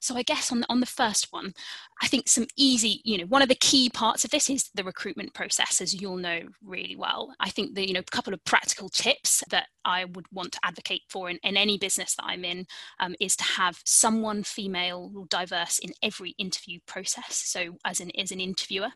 So 0.00 0.16
I 0.16 0.22
guess 0.22 0.52
on 0.52 0.64
on 0.68 0.80
the 0.80 0.86
first 0.86 1.28
one, 1.30 1.52
I 2.00 2.06
think 2.06 2.28
some 2.28 2.46
easy 2.56 3.00
you 3.04 3.18
know 3.18 3.26
one 3.26 3.42
of 3.42 3.48
the 3.48 3.56
key 3.56 3.90
parts 3.90 4.24
of 4.24 4.30
this 4.30 4.48
is 4.48 4.70
the 4.74 4.84
recruitment 4.84 5.34
process, 5.34 5.80
as 5.80 6.00
you'll 6.00 6.16
know 6.16 6.42
really 6.64 6.96
well. 6.96 7.34
I 7.40 7.50
think 7.50 7.74
the 7.74 7.86
you 7.86 7.94
know 7.94 8.02
couple 8.10 8.27
couple 8.28 8.34
of 8.34 8.44
practical 8.44 8.90
tips 8.90 9.42
that 9.48 9.68
I 9.86 10.04
would 10.04 10.26
want 10.30 10.52
to 10.52 10.60
advocate 10.62 11.02
for 11.08 11.30
in, 11.30 11.38
in 11.42 11.56
any 11.56 11.78
business 11.78 12.14
that 12.16 12.26
I'm 12.26 12.44
in 12.44 12.66
um, 13.00 13.14
is 13.20 13.34
to 13.36 13.44
have 13.44 13.80
someone 13.86 14.42
female 14.42 15.10
or 15.16 15.24
diverse 15.26 15.78
in 15.78 15.92
every 16.02 16.34
interview 16.36 16.78
process. 16.86 17.34
So, 17.34 17.78
as 17.86 18.00
an 18.00 18.10
as 18.18 18.30
an 18.30 18.40
interviewer, 18.40 18.88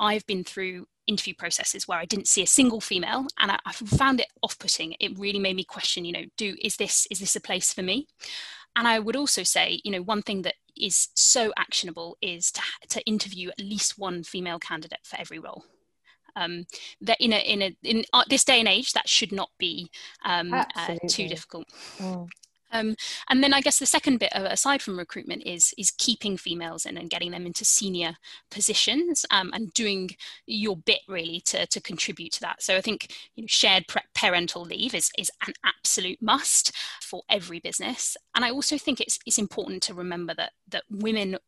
I've 0.00 0.26
been 0.26 0.42
through 0.42 0.86
interview 1.06 1.34
processes 1.34 1.86
where 1.86 1.98
I 1.98 2.04
didn't 2.04 2.26
see 2.26 2.42
a 2.42 2.46
single 2.48 2.80
female, 2.80 3.26
and 3.38 3.52
I, 3.52 3.58
I 3.64 3.72
found 3.72 4.18
it 4.18 4.28
off-putting. 4.42 4.96
It 4.98 5.18
really 5.18 5.38
made 5.38 5.54
me 5.54 5.64
question, 5.64 6.04
you 6.04 6.12
know, 6.12 6.24
do 6.36 6.56
is 6.60 6.76
this 6.76 7.06
is 7.12 7.20
this 7.20 7.36
a 7.36 7.40
place 7.40 7.72
for 7.72 7.82
me? 7.82 8.08
And 8.74 8.88
I 8.88 8.98
would 8.98 9.14
also 9.14 9.44
say, 9.44 9.80
you 9.84 9.92
know, 9.92 10.02
one 10.02 10.22
thing 10.22 10.42
that 10.42 10.54
is 10.76 11.10
so 11.14 11.52
actionable 11.56 12.16
is 12.20 12.50
to, 12.50 12.62
to 12.88 13.06
interview 13.06 13.50
at 13.50 13.60
least 13.60 13.98
one 13.98 14.24
female 14.24 14.58
candidate 14.58 14.98
for 15.04 15.20
every 15.20 15.38
role 15.38 15.64
um, 16.36 16.66
that 17.00 17.20
in 17.20 17.32
a 17.32 17.38
in 17.38 17.62
a 17.62 17.76
in 17.82 18.04
uh, 18.12 18.24
this 18.28 18.44
day 18.44 18.58
and 18.58 18.68
age 18.68 18.92
that 18.92 19.08
should 19.08 19.32
not 19.32 19.50
be 19.58 19.90
um, 20.24 20.52
uh, 20.52 20.96
too 21.08 21.28
difficult. 21.28 21.66
Mm. 21.98 22.28
Um, 22.74 22.96
and 23.30 23.42
then 23.42 23.54
I 23.54 23.60
guess 23.60 23.78
the 23.78 23.86
second 23.86 24.18
bit, 24.18 24.32
aside 24.34 24.82
from 24.82 24.98
recruitment, 24.98 25.46
is 25.46 25.72
is 25.78 25.92
keeping 25.92 26.36
females 26.36 26.84
in 26.84 26.98
and 26.98 27.08
getting 27.08 27.30
them 27.30 27.46
into 27.46 27.64
senior 27.64 28.16
positions 28.50 29.24
um, 29.30 29.50
and 29.54 29.72
doing 29.72 30.10
your 30.46 30.76
bit 30.76 31.00
really 31.08 31.40
to, 31.46 31.66
to 31.66 31.80
contribute 31.80 32.32
to 32.32 32.40
that. 32.40 32.62
So 32.62 32.76
I 32.76 32.80
think 32.80 33.14
you 33.36 33.44
know, 33.44 33.48
shared 33.48 33.86
parental 34.14 34.62
leave 34.62 34.94
is 34.94 35.10
is 35.16 35.30
an 35.46 35.54
absolute 35.64 36.20
must 36.20 36.72
for 37.00 37.22
every 37.30 37.60
business. 37.60 38.16
And 38.34 38.44
I 38.44 38.50
also 38.50 38.76
think 38.76 39.00
it's 39.00 39.20
it's 39.24 39.38
important 39.38 39.82
to 39.84 39.94
remember 39.94 40.34
that 40.34 40.52
that 40.68 40.82
women 40.90 41.38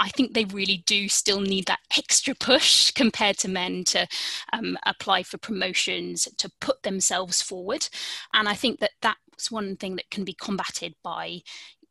I 0.00 0.08
think 0.08 0.32
they 0.32 0.46
really 0.46 0.82
do 0.86 1.08
still 1.08 1.40
need 1.40 1.66
that 1.66 1.80
extra 1.96 2.34
push 2.34 2.90
compared 2.90 3.36
to 3.38 3.48
men 3.48 3.84
to 3.84 4.08
um, 4.52 4.78
apply 4.86 5.22
for 5.24 5.36
promotions, 5.36 6.26
to 6.38 6.50
put 6.60 6.82
themselves 6.82 7.42
forward. 7.42 7.88
And 8.32 8.48
I 8.48 8.54
think 8.54 8.80
that 8.80 8.92
that's 9.02 9.50
one 9.50 9.76
thing 9.76 9.96
that 9.96 10.10
can 10.10 10.24
be 10.24 10.32
combated 10.32 10.94
by 11.02 11.42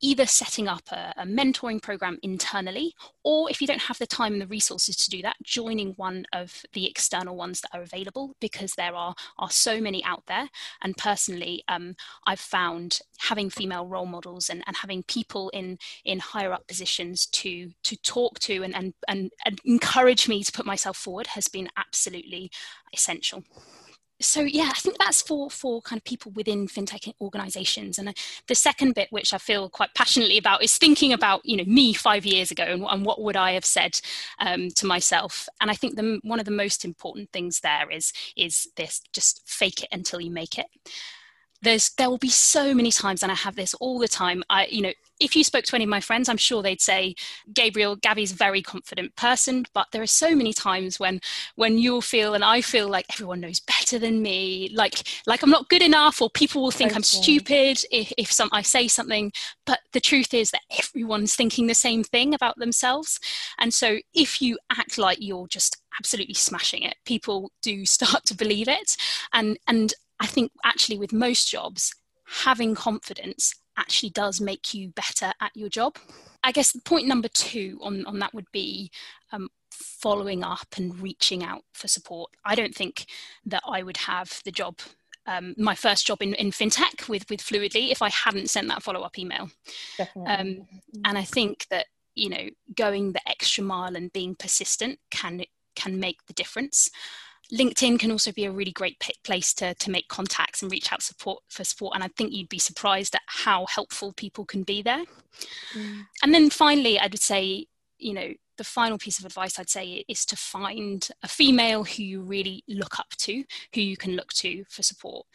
either 0.01 0.25
setting 0.25 0.67
up 0.67 0.83
a, 0.91 1.13
a, 1.17 1.25
mentoring 1.25 1.81
program 1.81 2.17
internally, 2.23 2.93
or 3.23 3.49
if 3.49 3.61
you 3.61 3.67
don't 3.67 3.81
have 3.81 3.97
the 3.97 4.07
time 4.07 4.33
and 4.33 4.41
the 4.41 4.47
resources 4.47 4.95
to 4.95 5.09
do 5.09 5.21
that, 5.21 5.35
joining 5.43 5.89
one 5.91 6.25
of 6.33 6.63
the 6.73 6.87
external 6.87 7.35
ones 7.35 7.61
that 7.61 7.69
are 7.73 7.81
available 7.81 8.35
because 8.39 8.71
there 8.73 8.95
are, 8.95 9.13
are 9.37 9.49
so 9.49 9.81
many 9.81 10.03
out 10.03 10.23
there. 10.27 10.49
And 10.81 10.95
personally, 10.97 11.63
um, 11.67 11.95
I've 12.25 12.39
found 12.39 12.99
having 13.19 13.49
female 13.49 13.85
role 13.85 14.05
models 14.05 14.49
and, 14.49 14.63
and 14.67 14.75
having 14.77 15.03
people 15.03 15.49
in, 15.49 15.77
in 16.05 16.19
higher 16.19 16.53
up 16.53 16.67
positions 16.67 17.25
to, 17.27 17.71
to 17.83 17.97
talk 17.97 18.39
to 18.39 18.63
and, 18.63 18.75
and, 18.75 18.93
and, 19.07 19.31
and 19.45 19.59
encourage 19.65 20.27
me 20.27 20.43
to 20.43 20.51
put 20.51 20.65
myself 20.65 20.97
forward 20.97 21.27
has 21.27 21.47
been 21.47 21.69
absolutely 21.77 22.51
essential 22.93 23.43
so 24.21 24.41
yeah, 24.41 24.69
I 24.69 24.79
think 24.79 24.97
that's 24.97 25.21
for 25.21 25.49
for 25.49 25.81
kind 25.81 25.99
of 25.99 26.03
people 26.03 26.31
within 26.33 26.67
fintech 26.67 27.13
organizations. 27.21 27.97
And 27.97 28.09
uh, 28.09 28.13
the 28.47 28.55
second 28.55 28.95
bit, 28.95 29.07
which 29.11 29.33
I 29.33 29.37
feel 29.37 29.69
quite 29.69 29.93
passionately 29.93 30.37
about, 30.37 30.63
is 30.63 30.77
thinking 30.77 31.13
about 31.13 31.45
you 31.45 31.57
know 31.57 31.65
me 31.65 31.93
five 31.93 32.25
years 32.25 32.51
ago 32.51 32.63
and, 32.63 32.83
and 32.83 33.05
what 33.05 33.21
would 33.21 33.37
I 33.37 33.53
have 33.53 33.65
said 33.65 33.99
um, 34.39 34.69
to 34.75 34.85
myself. 34.85 35.47
And 35.61 35.71
I 35.71 35.73
think 35.73 35.95
the, 35.95 36.19
one 36.23 36.39
of 36.39 36.45
the 36.45 36.51
most 36.51 36.83
important 36.83 37.31
things 37.31 37.61
there 37.61 37.89
is 37.89 38.11
is 38.35 38.67
this: 38.75 39.01
just 39.13 39.41
fake 39.47 39.83
it 39.83 39.89
until 39.91 40.19
you 40.19 40.31
make 40.31 40.57
it 40.57 40.67
there's 41.61 41.91
there 41.97 42.09
will 42.09 42.17
be 42.17 42.29
so 42.29 42.73
many 42.73 42.91
times 42.91 43.23
and 43.23 43.31
i 43.31 43.35
have 43.35 43.55
this 43.55 43.73
all 43.75 43.99
the 43.99 44.07
time 44.07 44.43
i 44.49 44.65
you 44.67 44.81
know 44.81 44.93
if 45.19 45.35
you 45.35 45.43
spoke 45.43 45.65
to 45.65 45.75
any 45.75 45.83
of 45.83 45.89
my 45.89 45.99
friends 45.99 46.29
i'm 46.29 46.37
sure 46.37 46.61
they'd 46.61 46.81
say 46.81 47.13
gabriel 47.53 47.95
gabby's 47.97 48.31
a 48.31 48.35
very 48.35 48.61
confident 48.61 49.15
person 49.15 49.65
but 49.73 49.87
there 49.91 50.01
are 50.01 50.07
so 50.07 50.35
many 50.35 50.53
times 50.53 50.99
when 50.99 51.19
when 51.55 51.77
you'll 51.77 52.01
feel 52.01 52.33
and 52.33 52.43
i 52.43 52.61
feel 52.61 52.87
like 52.87 53.05
everyone 53.13 53.39
knows 53.39 53.59
better 53.59 53.99
than 53.99 54.21
me 54.21 54.71
like 54.73 55.07
like 55.27 55.43
i'm 55.43 55.49
not 55.49 55.69
good 55.69 55.81
enough 55.81 56.21
or 56.21 56.29
people 56.29 56.61
will 56.61 56.71
think 56.71 56.91
okay. 56.91 56.97
i'm 56.97 57.03
stupid 57.03 57.81
if, 57.91 58.11
if 58.17 58.31
some 58.31 58.49
i 58.51 58.61
say 58.61 58.87
something 58.87 59.31
but 59.65 59.79
the 59.93 59.99
truth 60.01 60.33
is 60.33 60.51
that 60.51 60.61
everyone's 60.79 61.35
thinking 61.35 61.67
the 61.67 61.73
same 61.73 62.03
thing 62.03 62.33
about 62.33 62.57
themselves 62.57 63.19
and 63.59 63.73
so 63.73 63.97
if 64.13 64.41
you 64.41 64.57
act 64.71 64.97
like 64.97 65.17
you're 65.19 65.47
just 65.47 65.77
absolutely 65.99 66.33
smashing 66.33 66.83
it 66.83 66.95
people 67.05 67.51
do 67.61 67.85
start 67.85 68.23
to 68.25 68.35
believe 68.35 68.67
it 68.67 68.95
and 69.33 69.57
and 69.67 69.93
I 70.19 70.27
think 70.27 70.51
actually 70.63 70.97
with 70.97 71.13
most 71.13 71.49
jobs, 71.49 71.93
having 72.25 72.75
confidence 72.75 73.55
actually 73.77 74.09
does 74.09 74.41
make 74.41 74.73
you 74.73 74.89
better 74.89 75.31
at 75.41 75.51
your 75.55 75.69
job. 75.69 75.97
I 76.43 76.51
guess 76.51 76.75
point 76.85 77.07
number 77.07 77.27
two 77.27 77.79
on, 77.81 78.05
on 78.05 78.19
that 78.19 78.33
would 78.33 78.51
be 78.51 78.91
um, 79.31 79.49
following 79.71 80.43
up 80.43 80.67
and 80.77 80.99
reaching 80.99 81.43
out 81.43 81.63
for 81.73 81.87
support. 81.87 82.31
I 82.45 82.55
don't 82.55 82.75
think 82.75 83.05
that 83.45 83.63
I 83.67 83.83
would 83.83 83.97
have 83.97 84.41
the 84.45 84.51
job, 84.51 84.79
um, 85.25 85.55
my 85.57 85.75
first 85.75 86.05
job 86.05 86.21
in, 86.21 86.33
in 86.35 86.51
fintech 86.51 87.07
with, 87.07 87.29
with 87.29 87.41
Fluidly, 87.41 87.91
if 87.91 88.01
I 88.01 88.09
hadn't 88.09 88.49
sent 88.49 88.67
that 88.67 88.83
follow 88.83 89.01
up 89.01 89.17
email. 89.17 89.49
Um, 90.27 90.67
and 91.05 91.17
I 91.17 91.23
think 91.23 91.65
that, 91.69 91.85
you 92.15 92.29
know, 92.29 92.49
going 92.75 93.13
the 93.13 93.29
extra 93.29 93.63
mile 93.63 93.95
and 93.95 94.11
being 94.11 94.35
persistent 94.35 94.99
can, 95.09 95.43
can 95.75 95.99
make 95.99 96.25
the 96.27 96.33
difference. 96.33 96.89
LinkedIn 97.53 97.99
can 97.99 98.11
also 98.11 98.31
be 98.31 98.45
a 98.45 98.51
really 98.51 98.71
great 98.71 99.03
place 99.23 99.53
to, 99.55 99.73
to 99.75 99.91
make 99.91 100.07
contacts 100.07 100.61
and 100.61 100.71
reach 100.71 100.91
out 100.91 101.01
support 101.01 101.41
for 101.49 101.63
support. 101.63 101.95
And 101.95 102.03
I 102.03 102.09
think 102.09 102.31
you'd 102.31 102.49
be 102.49 102.59
surprised 102.59 103.15
at 103.15 103.21
how 103.25 103.65
helpful 103.65 104.13
people 104.13 104.45
can 104.45 104.63
be 104.63 104.81
there. 104.81 105.03
Mm. 105.73 106.05
And 106.21 106.33
then 106.33 106.49
finally, 106.49 106.99
I 106.99 107.07
would 107.07 107.21
say, 107.21 107.65
you 107.97 108.13
know, 108.13 108.33
the 108.57 108.63
final 108.63 108.97
piece 108.97 109.17
of 109.17 109.25
advice 109.25 109.57
I'd 109.57 109.69
say 109.69 110.03
is 110.07 110.25
to 110.25 110.35
find 110.35 111.07
a 111.23 111.27
female 111.27 111.85
who 111.85 112.03
you 112.03 112.21
really 112.21 112.63
look 112.67 112.99
up 112.99 113.09
to, 113.19 113.43
who 113.73 113.81
you 113.81 113.97
can 113.97 114.15
look 114.15 114.33
to 114.33 114.65
for 114.69 114.83
support. 114.83 115.25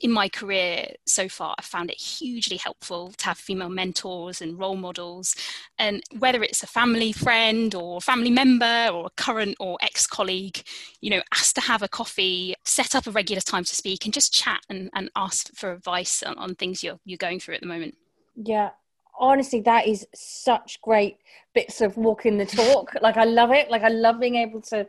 In 0.00 0.10
my 0.10 0.28
career 0.28 0.86
so 1.06 1.28
far, 1.28 1.54
I've 1.58 1.64
found 1.64 1.90
it 1.90 1.96
hugely 1.96 2.56
helpful 2.56 3.12
to 3.16 3.24
have 3.26 3.38
female 3.38 3.68
mentors 3.68 4.40
and 4.40 4.58
role 4.58 4.76
models. 4.76 5.34
And 5.78 6.02
whether 6.18 6.42
it's 6.42 6.62
a 6.62 6.66
family 6.66 7.12
friend 7.12 7.74
or 7.74 8.00
family 8.00 8.30
member 8.30 8.88
or 8.92 9.06
a 9.06 9.22
current 9.22 9.56
or 9.58 9.78
ex 9.82 10.06
colleague, 10.06 10.62
you 11.00 11.10
know, 11.10 11.22
ask 11.34 11.54
to 11.56 11.60
have 11.60 11.82
a 11.82 11.88
coffee, 11.88 12.54
set 12.64 12.94
up 12.94 13.06
a 13.06 13.10
regular 13.10 13.40
time 13.40 13.64
to 13.64 13.74
speak, 13.74 14.04
and 14.04 14.14
just 14.14 14.32
chat 14.32 14.60
and, 14.68 14.90
and 14.94 15.10
ask 15.16 15.52
for 15.54 15.72
advice 15.72 16.22
on, 16.22 16.38
on 16.38 16.54
things 16.54 16.82
you're, 16.82 17.00
you're 17.04 17.18
going 17.18 17.40
through 17.40 17.56
at 17.56 17.60
the 17.60 17.66
moment. 17.66 17.96
Yeah, 18.36 18.70
honestly 19.18 19.60
that 19.60 19.86
is 19.86 20.06
such 20.14 20.80
great 20.80 21.16
bits 21.54 21.80
of 21.80 21.96
walking 21.96 22.38
the 22.38 22.46
talk 22.46 22.92
like 23.02 23.16
i 23.16 23.24
love 23.24 23.50
it 23.50 23.68
like 23.68 23.82
i 23.82 23.88
love 23.88 24.20
being 24.20 24.36
able 24.36 24.60
to 24.60 24.86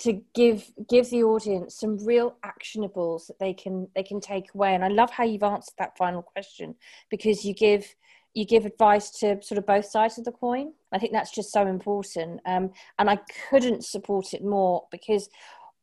to 0.00 0.20
give 0.34 0.70
give 0.88 1.08
the 1.10 1.22
audience 1.22 1.78
some 1.78 2.04
real 2.04 2.36
actionables 2.44 3.26
that 3.26 3.38
they 3.38 3.54
can 3.54 3.88
they 3.94 4.02
can 4.02 4.20
take 4.20 4.54
away. 4.54 4.74
And 4.74 4.84
i 4.84 4.88
love 4.88 5.10
how 5.10 5.24
you've 5.24 5.42
answered 5.42 5.74
that 5.78 5.96
final 5.96 6.22
question 6.22 6.74
because 7.10 7.44
you 7.44 7.54
give 7.54 7.94
you 8.34 8.44
give 8.44 8.66
advice 8.66 9.10
to 9.10 9.40
sort 9.42 9.58
of 9.58 9.66
both 9.66 9.86
sides 9.86 10.18
of 10.18 10.24
the 10.24 10.32
coin. 10.32 10.72
I 10.92 10.98
think 10.98 11.12
that's 11.12 11.30
just 11.30 11.52
so 11.52 11.66
important. 11.66 12.40
Um, 12.46 12.72
and 12.98 13.08
i 13.08 13.18
couldn't 13.48 13.84
support 13.84 14.34
it 14.34 14.44
more 14.44 14.84
because 14.90 15.28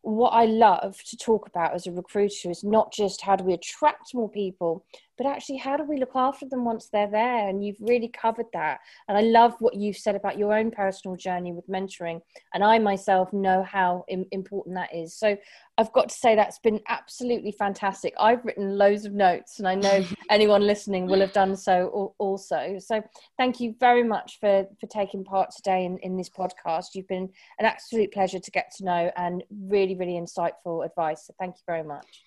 what 0.04 0.30
I 0.32 0.46
love 0.46 0.98
to 1.10 1.18
talk 1.18 1.48
about 1.48 1.74
as 1.74 1.86
a 1.86 1.92
recruiter 1.92 2.50
is 2.50 2.64
not 2.64 2.92
just 2.92 3.22
how 3.22 3.36
do 3.36 3.44
we 3.44 3.54
attract 3.54 4.16
more 4.16 4.30
people, 4.30 4.84
but 5.22 5.30
actually 5.30 5.58
how 5.58 5.78
do 5.78 5.84
we 5.84 5.98
look 5.98 6.16
after 6.16 6.48
them 6.48 6.66
once 6.66 6.90
they're 6.92 7.10
there? 7.10 7.48
And 7.48 7.64
you've 7.64 7.78
really 7.80 8.08
covered 8.08 8.48
that. 8.54 8.80
And 9.08 9.16
i 9.16 9.22
love 9.22 9.54
what 9.60 9.76
you've 9.76 9.98
said 9.98 10.16
about 10.16 10.36
your 10.36 10.52
own 10.52 10.72
personal 10.72 11.16
journey 11.16 11.54
with 11.54 11.68
mentoring 11.68 12.22
and 12.56 12.64
i 12.64 12.80
myself 12.80 13.32
know 13.32 13.62
how 13.62 14.04
Im- 14.08 14.26
important 14.32 14.76
that 14.76 14.96
is. 14.96 15.14
So 15.16 15.38
i've 15.78 15.94
got 15.94 16.10
to 16.10 16.16
say 16.16 16.36
that's 16.36 16.58
been 16.58 16.80
absolutely 16.90 17.52
fantastic. 17.52 18.16
I've 18.20 18.44
written 18.44 18.80
loads 18.80 19.06
of 19.06 19.14
notes 19.14 19.60
and 19.60 19.68
i 19.68 19.76
know 19.76 20.04
anyone 20.32 20.66
listening 20.66 21.06
will 21.06 21.20
have 21.20 21.34
done 21.34 21.56
so 21.56 22.16
also. 22.18 22.78
So 22.80 23.04
thank 23.38 23.60
you 23.60 23.76
very 23.80 24.04
much 24.04 24.40
for 24.40 24.66
for 24.80 24.88
taking 24.88 25.24
part 25.24 25.52
today 25.56 25.86
in, 25.86 26.00
in 26.00 26.18
this 26.18 26.32
podcast. 26.32 26.96
You've 26.96 27.08
been 27.08 27.30
an 27.60 27.66
absolute 27.68 28.12
pleasure 28.12 28.40
to 28.40 28.52
get 28.52 28.72
to 28.78 28.86
know 28.86 29.12
and 29.18 29.44
really 29.68 29.96
really 29.96 30.14
insightful 30.14 30.84
advice. 30.84 31.28
So 31.28 31.36
thank 31.40 31.58
you 31.58 31.64
very 31.68 31.84
much 31.84 32.24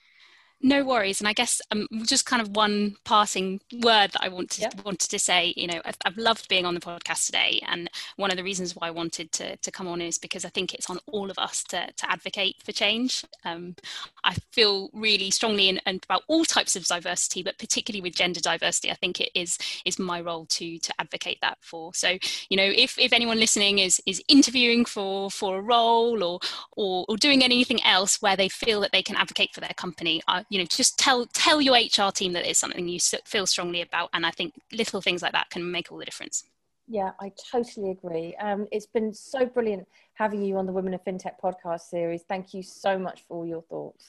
no 0.64 0.82
worries, 0.82 1.20
and 1.20 1.28
I 1.28 1.34
guess 1.34 1.60
um, 1.70 1.86
just 2.04 2.24
kind 2.24 2.40
of 2.40 2.56
one 2.56 2.96
passing 3.04 3.60
word 3.82 4.12
that 4.12 4.22
I 4.22 4.28
want 4.28 4.48
to, 4.52 4.70
wanted 4.82 5.10
to 5.10 5.18
say. 5.18 5.52
You 5.58 5.66
know, 5.66 5.82
I've, 5.84 5.98
I've, 6.06 6.16
loved 6.16 6.48
being 6.48 6.64
on 6.64 6.72
the 6.72 6.80
podcast 6.80 7.26
today, 7.26 7.60
and 7.68 7.90
one 8.16 8.30
of 8.30 8.38
the 8.38 8.42
reasons 8.42 8.74
why 8.74 8.88
I 8.88 8.90
wanted 8.90 9.30
to, 9.32 9.58
to 9.58 9.70
come 9.70 9.86
on 9.86 10.00
is 10.00 10.16
because 10.16 10.42
I 10.42 10.48
think 10.48 10.72
it's 10.72 10.88
on 10.88 10.98
all 11.06 11.30
of 11.30 11.38
us 11.38 11.62
to, 11.64 11.92
to 11.94 12.10
advocate 12.10 12.62
for 12.64 12.72
change. 12.72 13.26
Um, 13.44 13.76
I 14.24 14.36
feel 14.52 14.88
really 14.94 15.30
strongly 15.30 15.68
in, 15.68 15.80
in, 15.84 16.00
about 16.02 16.22
all 16.28 16.46
types 16.46 16.76
of 16.76 16.86
diversity, 16.86 17.42
but 17.42 17.58
particularly 17.58 18.00
with 18.00 18.16
gender 18.16 18.40
diversity, 18.40 18.90
I 18.90 18.94
think 18.94 19.20
it 19.20 19.30
is 19.34 19.58
is 19.84 19.98
my 19.98 20.22
role 20.22 20.46
to 20.46 20.78
to 20.78 20.94
advocate 20.98 21.38
that 21.42 21.58
for. 21.60 21.92
So, 21.92 22.16
you 22.48 22.56
know, 22.56 22.70
if, 22.74 22.98
if 22.98 23.12
anyone 23.12 23.38
listening 23.38 23.80
is 23.80 24.00
is 24.06 24.22
interviewing 24.28 24.86
for 24.86 25.30
for 25.30 25.58
a 25.58 25.62
role 25.62 26.24
or 26.24 26.40
or, 26.74 27.04
or 27.06 27.18
doing 27.18 27.44
anything 27.44 27.84
else 27.84 28.22
where 28.22 28.34
they 28.36 28.48
feel 28.48 28.80
that 28.80 28.92
they 28.92 29.02
can 29.02 29.16
advocate 29.16 29.54
for 29.54 29.60
their 29.60 29.74
company, 29.76 30.22
I, 30.26 30.46
you 30.54 30.60
know 30.60 30.66
just 30.66 30.96
tell 30.96 31.26
tell 31.32 31.60
your 31.60 31.74
hr 31.74 32.12
team 32.12 32.32
that 32.32 32.48
it's 32.48 32.60
something 32.60 32.86
you 32.86 33.00
feel 33.24 33.44
strongly 33.44 33.80
about 33.80 34.08
and 34.14 34.24
i 34.24 34.30
think 34.30 34.54
little 34.72 35.00
things 35.00 35.20
like 35.20 35.32
that 35.32 35.50
can 35.50 35.68
make 35.68 35.90
all 35.90 35.98
the 35.98 36.04
difference. 36.04 36.44
Yeah 36.86 37.10
i 37.20 37.32
totally 37.50 37.90
agree. 37.90 38.36
Um, 38.36 38.68
it's 38.70 38.86
been 38.86 39.12
so 39.12 39.46
brilliant 39.46 39.88
having 40.14 40.44
you 40.44 40.56
on 40.56 40.66
the 40.66 40.72
women 40.72 40.94
of 40.94 41.04
fintech 41.04 41.40
podcast 41.42 41.88
series. 41.88 42.22
Thank 42.22 42.54
you 42.54 42.62
so 42.62 42.96
much 42.98 43.24
for 43.26 43.38
all 43.38 43.46
your 43.46 43.62
thoughts 43.62 44.04